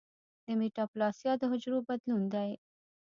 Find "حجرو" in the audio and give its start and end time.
1.51-1.79